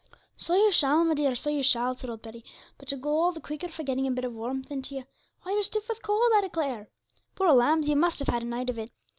'So 0.35 0.55
you 0.55 0.71
shall, 0.71 1.03
my 1.05 1.13
dear; 1.13 1.35
so 1.35 1.47
you 1.47 1.61
shall,' 1.61 1.93
said 1.95 2.09
old 2.09 2.23
Betty; 2.23 2.43
'but 2.79 2.89
you'll 2.89 2.99
go 2.99 3.21
all 3.21 3.31
the 3.31 3.39
quicker 3.39 3.69
for 3.69 3.83
getting 3.83 4.07
a 4.07 4.11
bit 4.11 4.25
of 4.25 4.33
warmth 4.33 4.71
into 4.71 4.95
you; 4.95 5.03
why, 5.43 5.51
you're 5.51 5.61
stiff 5.61 5.87
with 5.87 6.01
cold, 6.01 6.31
I 6.33 6.41
declare. 6.41 6.89
Poor 7.35 7.51
lambs, 7.53 7.87
you 7.87 7.95
must 7.95 8.17
have 8.17 8.27
had 8.29 8.41
a 8.41 8.45
night 8.45 8.71
of 8.71 8.79
it! 8.79 8.89